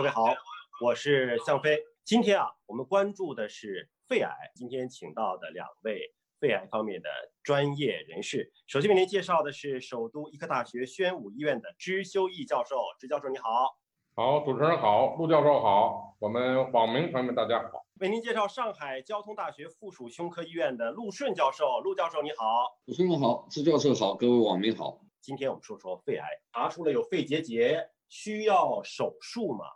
[0.00, 0.34] 各位好，
[0.80, 1.78] 我是向飞。
[2.06, 4.32] 今天啊，我们关注的是肺癌。
[4.54, 6.00] 今天请到的两位
[6.38, 7.10] 肺癌方面的
[7.42, 12.76] 专业人士，首先为您介绍的是首都医科大学宣武医院的支修义教授。
[12.98, 13.76] 支教授你好。
[14.16, 17.84] 好，主持人好，陆教授好，我们网民朋友们大家好。
[18.00, 21.78] 为您介绍上海交通大学附属胸科医院的陆顺教授。
[21.80, 22.80] 陆教授你好。
[22.86, 24.98] 主持人好，支教授好，各位网民好。
[25.20, 29.66] 今天我们说说肺癌，查出了有肺结节，需要手术吗？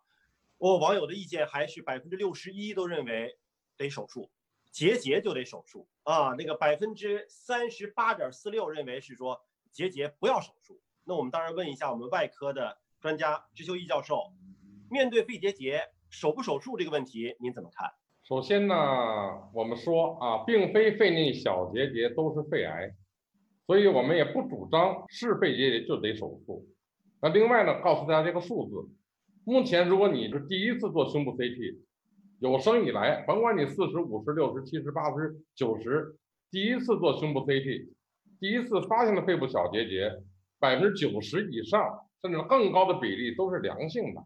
[0.57, 3.37] 我网友的意见还是百分之六十一都认为
[3.77, 4.31] 得手术，
[4.71, 6.35] 结节就得手术啊。
[6.39, 9.41] 那个百分之三十八点四六认为是说
[9.73, 10.81] 结节不要手术。
[11.05, 14.33] 那我们当然问一下我们外科的专家支修义教授，
[14.91, 17.91] 面对肺结节手不手术这个问题您怎么看？
[18.23, 18.75] 首先呢，
[19.53, 22.95] 我们说啊，并非肺内小结节都是肺癌，
[23.67, 26.67] 所以我们也不主张是肺结节就得手术。
[27.21, 28.95] 那另外呢，告诉大家这个数字。
[29.47, 31.77] 目前，如果你是第一次做胸部 CT，
[32.41, 36.17] 有生以来，甭管你四十五十、六十、七十、八十、九十，
[36.51, 37.91] 第一次做胸部 CT，
[38.41, 40.11] 第一次发现的肺部小结节，
[40.59, 44.25] 百分之九十以上甚至更高的比例都是良性的。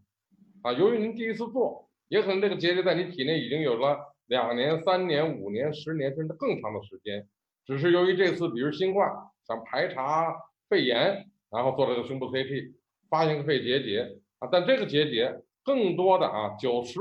[0.63, 7.27] 啊，由于您第一次做，也可能这个结节在你体内已经有了两年、三年、五年、十年甚至更长的时间，
[7.67, 9.11] 只是由于这次比如新冠
[9.49, 10.33] 想排查
[10.69, 12.75] 肺炎，然后做了个胸部 CT，
[13.11, 14.21] 发现个肺结节。
[14.39, 17.01] 啊，但这个结节更多的啊，九十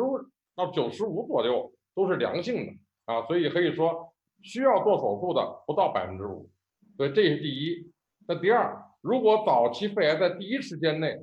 [0.55, 2.73] 到九十五左右都是良性的
[3.05, 6.49] 啊，所以可以说需要做手术的不到百分之五，
[6.97, 7.91] 所以这是第一。
[8.27, 11.17] 那第二，如果早期肺癌在第一时间内，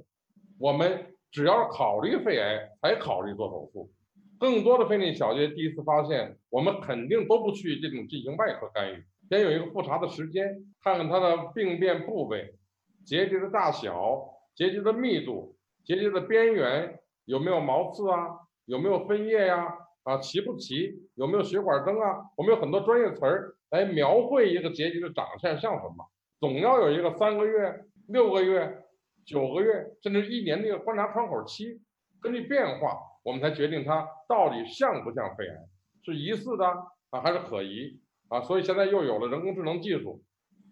[0.59, 3.91] 我们只要考虑肺癌才考虑做手术，
[4.39, 12.55] 更多的肺内小结第一次发现，我们肯定都不去这种进行外科干预，先有一个复查的时间，看看它的病变部位、
[13.05, 15.54] 结节的大小、结节的密度。
[15.85, 18.41] 结节的边缘有没有毛刺啊？
[18.65, 19.79] 有没有分叶呀？
[20.05, 21.09] 啊，齐不齐？
[21.15, 22.31] 有没有血管灯啊？
[22.37, 26.11] 我们有很多专业词儿来描绘一个结节的长相像什么？
[26.41, 28.83] 总要有一个三个月、六个月、
[29.25, 31.81] 九个月，甚至一年的一个观察窗口期，
[32.21, 35.57] 根据变化，我们才决定它到底像不像肺癌，
[36.05, 36.67] 是疑似的
[37.11, 38.41] 啊，还是可疑啊？
[38.43, 40.23] 所以现在又有了人工智能技术，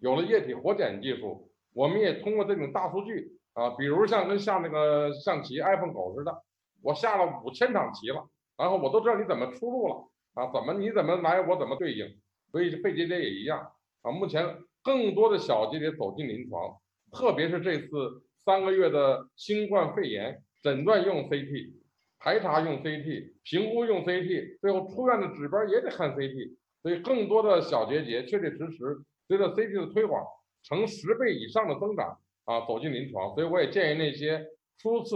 [0.01, 3.37] 有了液体活检技术，我们也通过这种大数据。
[3.53, 6.41] 啊，比如像跟下那个象棋 iPhone 狗似的，
[6.81, 12.19] 我下了五千场棋了，然后我都知道你怎么出路了啊，怎么你怎么来，我怎么对应，
[12.51, 14.11] 所以肺结节也一样啊。
[14.11, 16.77] 目前更多的小结节走进临床，
[17.11, 21.73] 特别是这次三个月的新冠肺炎，诊断用 CT，
[22.17, 30.25] 排查用 CT，评估用 CT，最后出院的指标也得看 CT，所以更多的小结节确确实实随着 CT 的推广，
[30.63, 32.17] 成十倍以上的增长。
[32.45, 34.45] 啊，走进临床，所以我也建议那些
[34.77, 35.15] 初次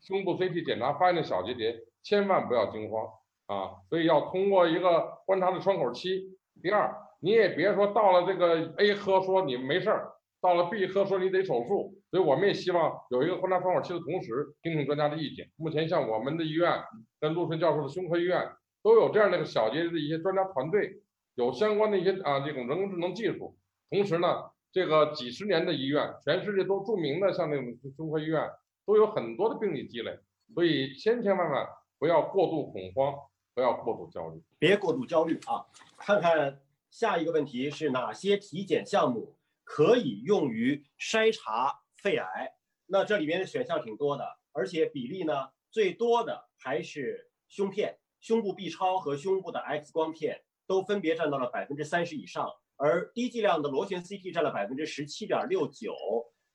[0.00, 3.06] 胸部 CT 检查发现的小结节，千万不要惊慌
[3.46, 3.76] 啊！
[3.88, 6.36] 所以要通过一个观察的窗口期。
[6.60, 10.10] 第二，你也别说到了这个 A 科说你没事儿，
[10.40, 11.94] 到了 B 科说你得手术。
[12.10, 15.48] 所以我们也希望有一个观察窗口期的同时，听听专家的意见。
[15.54, 16.82] 目前像我们的医院
[17.20, 18.44] 跟陆顺教授的胸科医院
[18.82, 21.00] 都有这样的一个小结节的一些专家团队，
[21.36, 23.56] 有相关的一些啊这种人工智能技术，
[23.88, 24.50] 同时呢。
[24.76, 28.46] 这个几十年的医院，全世界都著名的，像那种胸科医院，
[28.84, 30.18] 都有很多的病例积累，
[30.54, 31.66] 所以千千万万
[31.98, 33.14] 不要过度恐慌，
[33.54, 35.64] 不要过度焦虑，别过度焦虑啊！
[35.96, 36.60] 看看
[36.90, 42.52] 下一个问题是哪些体检项目可以用于筛查肺癌？
[42.84, 52.52] 那这里面的选项挺多的，而且比例呢最多的还是胸片、胸部 B 超和胸部的 X 光片，都分别占到了百分之三十以上。
[52.78, 55.94] 而低剂量的螺旋 CT 占了百分之十七点六九，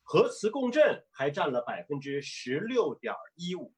[0.03, 3.73] 核磁共振还占了百分之十六点一五。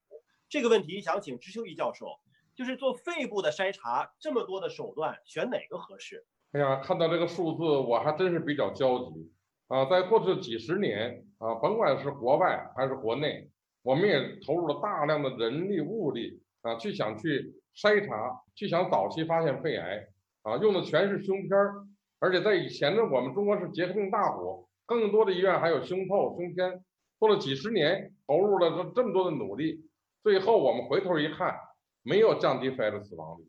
[0.50, 2.08] 这个问题想请支修义教授，
[2.54, 6.26] 就是做肺部的筛查，这么多的手段，选哪个合适？
[6.52, 9.32] 哎呀，看到这个数字，我还真是比较焦急
[9.70, 9.86] 啊！
[9.86, 13.50] 在过去几十年啊，甭管是国外还是国内，
[13.82, 20.08] 我们也投入了大量的人力物力啊，去想去筛查，去想早期发现肺癌
[20.44, 21.88] 啊，用的全是胸片儿。
[22.24, 26.82] 而且在以前呢，我们中国是结核病大国，更多的医院还有胸透、胸片，
[27.20, 29.90] 做了几十年，投入了这这么多的努力，
[30.24, 31.54] 最后我们回头一看，
[32.02, 33.44] 没有降低肺癌的死亡率，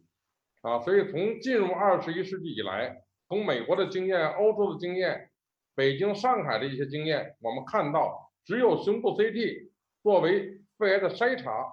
[0.63, 5.31] 啊，所以从进入二十一世纪以来，从美国的经验、欧洲的经验、
[5.77, 9.71] 北京、上海的一些经验，我们看到，只有胸部 CT
[10.03, 11.73] 作为肺癌的筛查，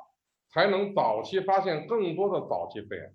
[0.51, 3.11] 才能早期发现更多的早期肺癌。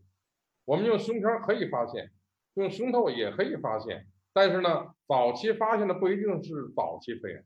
[0.64, 2.10] 我们用胸片可以发现。
[2.56, 7.44] 用胸透也可以发现，但是呢，早期发现的不一定是早期肺癌。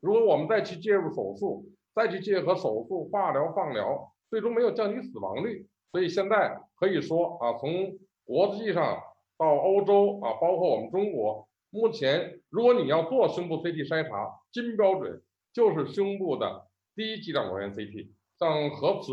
[0.00, 5.66] 如果我们再去介入手术，再去结合手术、化疗、放疗，最终没有降低死亡率。
[5.92, 9.02] 所以现在可以说啊，从国际上
[9.36, 15.22] 到欧洲啊，包括我们中国，目前如果你要做胸部 CT 筛查，金标准
[15.52, 19.12] 就是胸部的低剂量螺旋 CT，像核磁、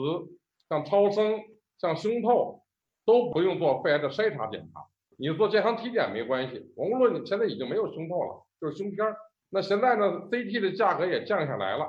[0.70, 1.40] 像超声、
[1.80, 2.62] 像胸透
[3.06, 4.86] 都不用做肺癌的筛查检查，
[5.18, 6.72] 你做健康体检没关系。
[6.76, 9.16] 我无论你现在已经没有胸透了，就是胸片儿。
[9.50, 11.88] 那现在呢，CT 的价格也降下来了。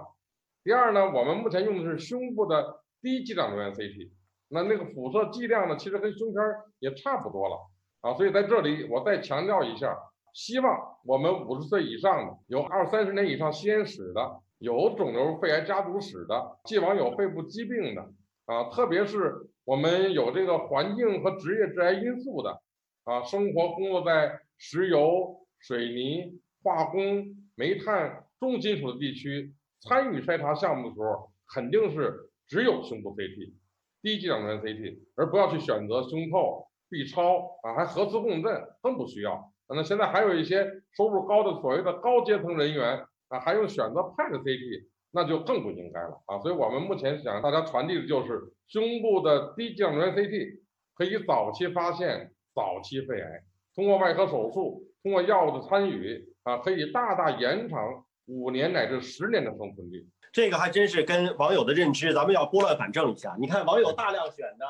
[0.64, 4.10] 第二呢，我们目前用的是胸部的低剂量螺旋 CT。
[4.48, 7.56] 那那个辐射剂量呢，其实跟胸片儿也差不多了
[8.00, 9.94] 啊，所以在这里我再强调一下，
[10.32, 18.02] 希望我们五十岁以上的，有二三十年以上吸烟史的，有肿瘤肺癌家族史的，既往有肺部疾病的
[18.46, 19.34] 啊，特别是
[19.64, 22.62] 我们有这个环境和职业致癌因素的
[23.08, 27.25] 啊，生活工作在石油、水泥、化工、
[27.55, 33.55] 煤炭、重金属的地区，参与筛查项目的时候，肯定是只有胸部 CT。
[34.02, 39.52] 低剂量的 CT，而不要去选择胸透、B 超啊，还核磁共振更不需要。
[39.69, 40.64] 那现在还有一些
[40.96, 46.38] 收入高的所谓的高阶层人员啊，还用选择 PET CT，那就更不应该了啊。
[46.40, 50.60] 所以我们目前想大家传递的就是胸部的低剂量螺旋 CT
[50.94, 60.05] 可以早期发现早期肺癌，通过外科手术，通过药物的参与啊，可以大大延长五年乃至十年的生存率。
[60.32, 63.37] 这个还真是跟网友的认知，咱们要拨乱反正一下。
[63.38, 64.66] 你看网友大量选的，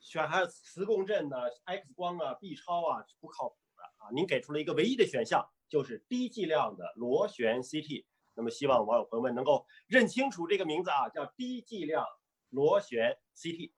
[0.00, 4.10] 选还有磁共振呢、X 光啊、B 超啊，是不靠谱的啊。
[4.12, 8.04] 您给出了一个唯一的选项，就是低剂量的螺旋 CT。
[8.34, 12.04] 那么希望网友朋友们能够认清楚这个名字啊，叫低剂量
[12.50, 13.70] 螺旋 CT。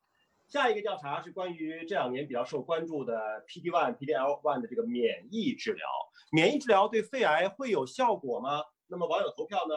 [0.50, 5.86] 下一个调查是关于这两年比较受关注的 PD-1、PD-L1 的这个免疫治疗。
[6.32, 8.64] 免疫治疗对肺癌会有效果吗？
[8.88, 9.74] 那么网友投票呢？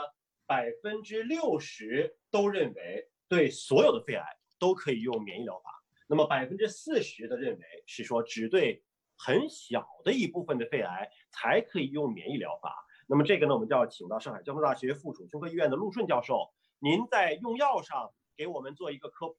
[0.47, 4.25] 百分之六十都认为对所有的肺癌
[4.57, 5.69] 都可以用免疫疗法，
[6.07, 8.83] 那么百分之四十的认为是说只对
[9.15, 12.83] 很小的一部分的肺癌才可以用免疫疗法。
[13.05, 19.38] 那么这个呢，我们就要请到上海交通大学附属胸科医院的陆顺教授，您在用药上给我们做一个科普。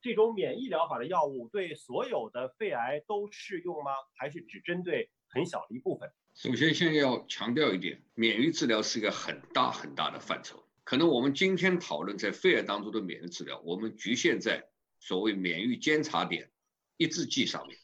[0.00, 3.92] 这种免疫疗法的药物对所有的肺癌都适用吗？
[4.16, 6.12] 还是只针对很小的一部分？
[6.34, 10.64] 首先，先要强调一点，免疫治疗是一个很大很大的范畴。
[10.82, 14.68] 可能我们今天讨论在肺癌当中的免疫治疗，我们局限在
[14.98, 16.50] 所谓免疫监察点
[16.96, 17.78] 抑制剂上面，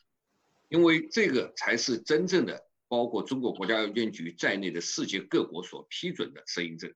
[0.68, 6.92] 因为这个才是真正的包括中国国家药监局在内的世界各国所批准的适应症，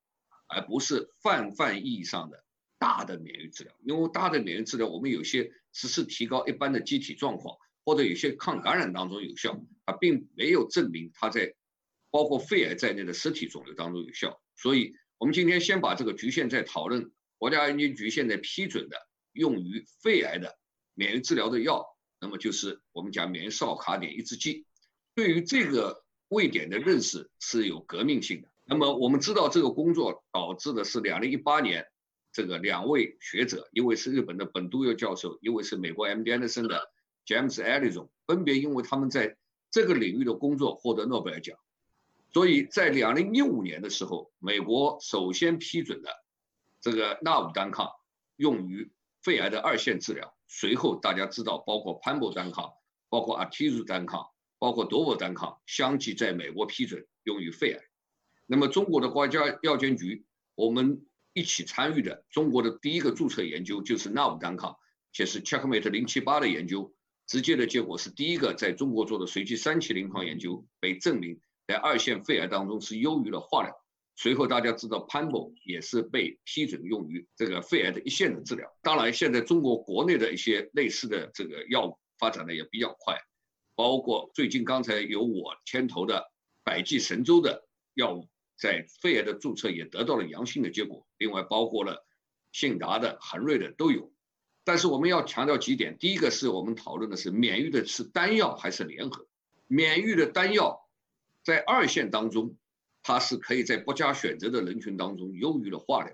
[0.49, 2.43] 而不是泛泛意义上的
[2.82, 3.73] 大的免疫治疗。
[3.84, 7.56] 因为大的免疫治疗，我们有些只是提高一般的机体状况。
[7.84, 11.52] 或者有些抗感染当中有效，它并没有证明它在
[12.12, 14.40] 包括肺癌在内的实体肿瘤当中有效。
[14.55, 18.96] 所以，我们今天先把这个局限在讨论国家药监局现在批准的
[19.32, 20.56] 用于肺癌的
[20.94, 21.85] 免疫治疗的药，
[22.20, 24.64] 那么就是我们讲免疫哨卡点抑制剂。
[25.17, 28.49] 对于这个位点的认识是有革命性的。
[28.64, 31.85] 那么我们知道这个工作导致的是两零一八年
[32.32, 36.90] 这个两位学者，一位是日本的本都佑教授，一位是美国 MD Anderson 的。
[37.25, 39.37] James Allison 分别因为他们在
[39.70, 41.56] 这个领域的工作获得诺贝尔奖，
[42.32, 46.11] 所以在两零一五年的时候，美国首先批准的
[46.81, 47.93] 这个纳武单抗
[48.35, 48.90] 用于
[49.20, 50.35] 肺癌的二线治疗。
[50.49, 52.73] 随后大家知道，包括潘博单抗、
[53.09, 54.26] 包括阿替鲁单抗、
[54.59, 57.85] 包括多沃单抗相继在美国批准用于肺癌。
[58.47, 60.25] 那么中国的国家药监局，
[60.57, 64.77] 我们一起参与的中国的第一个注册研究就是纳武单抗，
[65.12, 66.95] 且是 Checkmate 零七八的研究。
[67.27, 73.73] 直接的结果是，第一个在中国做的随机三期临床研究被证明在二线肺癌当中是优于了化疗。
[74.15, 78.69] 随后大家知道潘博也是被批准用于这个肺癌的一线的治疗。
[78.83, 83.17] 当然，现在中国国内的一些类似的这个药物发展的也比较快，
[83.75, 86.31] 包括最近刚才由我牵头的
[86.62, 91.07] 百济神州的药物在肺癌的注册也得到了阳性的结果。
[91.23, 92.05] 另外，包括了
[92.50, 94.12] 信达的、恒瑞的都有。
[94.64, 99.29] 但是我们要强调几点，第一个是我们讨论的是免疫的是单药还是联合？
[99.69, 100.88] 免疫的单药
[101.45, 102.57] 在二线当中，
[103.05, 106.12] 它是可以在不加选择的人群当中优于了化疗，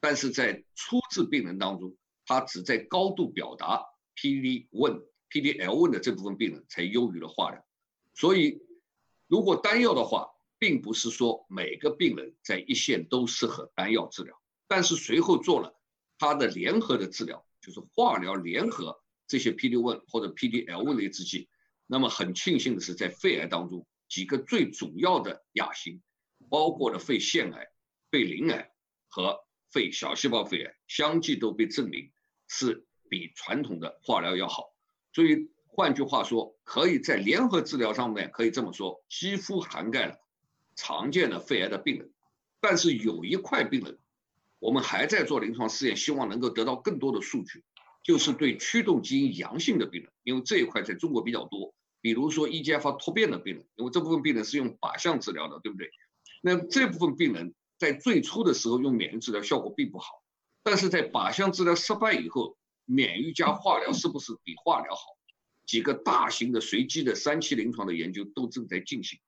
[0.00, 7.64] 但是在初治病人当中，它只在高度表达 PD-1、PD-L1 的这部分病人才优于了化疗。
[8.14, 8.60] 所以，
[9.28, 10.28] 如果单药的话，
[10.58, 14.40] 并不是说每个病人在一线都适合单药治疗，
[14.72, 15.78] 但是随后做了
[16.16, 17.44] 他的联合的治疗。
[17.60, 21.50] 就是化疗联合这些 PD-1 或者 PD-L1 的制剂，
[21.86, 26.00] 那么很庆幸的是，在肺癌当中几个最主要的亚型，
[26.48, 27.68] 包括了肺腺癌、
[28.10, 28.72] 肺鳞癌
[29.08, 32.10] 和肺小细胞肺癌，相继都被证明
[32.48, 34.74] 是比传统的化疗要好。
[35.12, 40.18] 所以换句话说，可以在联合治疗上面可以这么说，几乎涵盖了
[40.74, 42.12] 常见的肺癌的病人。
[42.60, 44.00] 但是有一块病人，
[44.62, 47.64] 我们还在做临床试验，希望能够得到更多的数据，
[48.04, 51.74] 就是对驱动基因阳性的病人，因为这一块在中国比较多。
[52.00, 55.90] 比如说 EGFR 突变的病人，因为这部分病人是用靶向治疗的，对不对？
[56.42, 60.22] 那这部分病人在最初的时候用免疫治疗效果并不好，
[60.62, 65.02] 但是在靶向治疗失败以后，免疫加化疗是不是比化疗好？
[65.66, 69.18] 几个大型的随机的三期临床的研究都正在进行，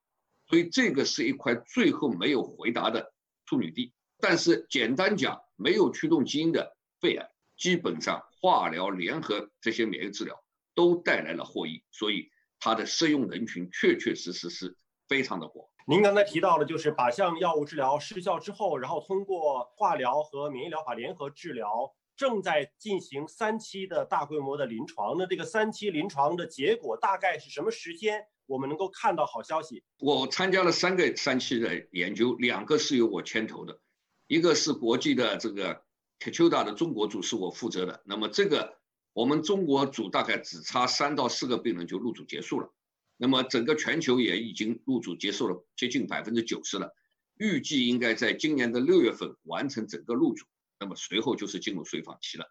[0.48, 3.12] 所以这个是一块最后没有回答的
[3.46, 3.92] 处女地。
[4.26, 7.28] 但是简单讲，没有驱动基因的肺癌，
[7.58, 10.42] 基本上化疗联合这些免疫治疗
[10.74, 12.30] 都带来了获益，所以。
[12.60, 14.74] 它的适用人群确确实实是
[15.06, 15.68] 非常的广。
[15.86, 25.14] 您刚才提到了，就是靶向药物治疗失效之后，然后通过化疗和免疫疗法联合治疗，正在进行三期的大规模的临床。
[25.18, 28.24] 那这个三期临床的结果大概是什么时间？
[28.46, 29.84] 我们能够看到好消息？
[29.98, 33.78] 我参加了三个三期的研究，两个是由我牵头的，
[34.26, 35.82] 一个是国际的这个
[36.20, 38.02] Keytruda 的中国组是我负责的。
[38.04, 38.78] 那么这个。
[39.14, 42.74] 我们中国组大概只差三到四个病人就入组结束了，
[43.16, 46.92] 那么整个全球也已经入组结束了，接近百分之九十了，
[47.36, 50.46] 预计应该在今年的六月份完成整个入组，
[50.80, 52.46] 那么随后就是进入随访期了。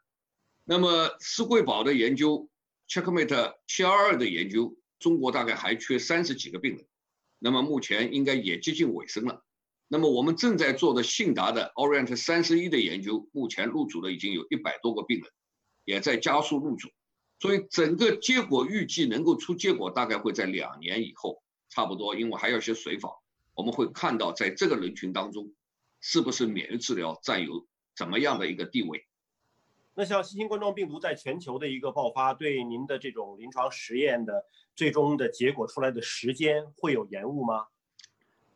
[0.63, 2.49] 那么施贵宝的研究
[2.87, 6.87] ，Checkmate 七二二的研究，中国大概还缺三十几个病人，
[7.39, 9.43] 那么目前应该也接近尾声了。
[9.87, 15.27] 那么我们正在做的信达的 Orient 三十一的研究，目前入组的已经有一百多个病人。
[15.85, 16.87] 也在加速入组，
[17.41, 23.11] 所以整个结果预计能够出结果，大概会在两年以后，差不多，因为还要些随访，
[23.53, 25.51] 我们会看到在这个人群当中，
[25.99, 29.05] 是不是免疫治疗占有怎么样的一个地位。
[29.93, 34.45] 那像新型冠状病毒在全球的一个爆发，对您的这种临床实验的
[34.77, 37.65] 最终的结果出来的时间会有延误吗？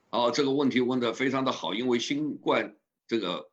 [0.09, 2.75] 哦，这个问题问的非常的好，因为新冠
[3.07, 3.51] 这个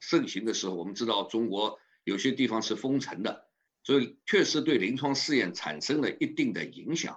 [0.00, 1.78] 盛行的时候，我们知道中国。
[2.04, 3.48] 有些地方是封城的，
[3.84, 7.16] 所以确实对临床试验产生了一定的影响。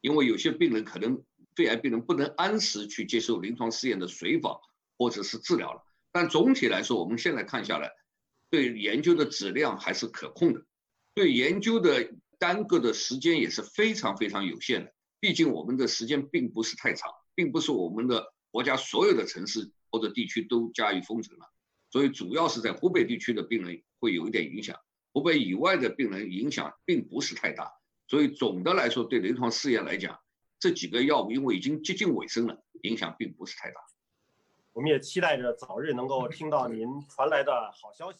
[0.00, 1.22] 因为有些病人可能
[1.54, 4.58] 肺癌病人不能按时去接受临床试验的随访
[4.98, 5.84] 或者是治疗了。
[6.10, 7.92] 但总体来说，我们现在看下来，
[8.50, 10.66] 对研究的质量还是可控的，
[11.14, 12.10] 对研究的
[12.40, 14.92] 耽搁的时间也是非常非常有限的。
[15.20, 21.50] 毕竟我们的时间并不是太长，并不是我们的国家所有的城市或者地区都加以封城了。
[21.90, 24.78] 所以主要是在湖北地区的病人会有一点影响，
[25.12, 27.72] 湖北以外的病人影响并不是太大。
[28.08, 30.18] 所以总的来说，对临床试验来讲，
[30.58, 33.80] 这几个药物因为已经接近尾声了，影响并不是太大。
[34.72, 38.18] 我们也期待着早日能够听到您传来的好消息。